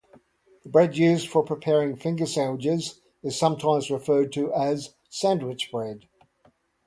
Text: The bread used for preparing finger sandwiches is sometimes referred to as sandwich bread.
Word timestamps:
The 0.63 0.69
bread 0.69 0.97
used 0.97 1.27
for 1.29 1.43
preparing 1.43 1.95
finger 1.95 2.25
sandwiches 2.25 2.99
is 3.21 3.37
sometimes 3.37 3.91
referred 3.91 4.31
to 4.33 4.51
as 4.51 4.95
sandwich 5.11 5.69
bread. 5.71 6.07